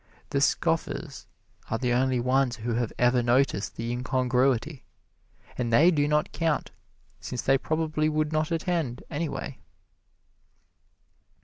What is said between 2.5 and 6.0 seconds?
who have ever noticed the incongruity, and they